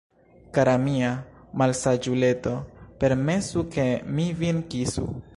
[0.57, 1.09] Kara mia
[1.61, 2.53] malsaĝuleto,
[3.03, 3.85] permesu, ke
[4.21, 5.07] mi vin kisu!